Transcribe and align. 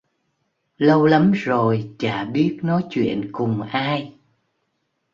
Lâu 0.77 1.05
lắm 1.05 1.31
rồi 1.31 1.89
Chả 1.99 2.25
biết 2.25 2.59
nói 2.61 2.85
chuyện 2.89 3.29
cùng 3.31 3.61
ai 3.61 4.13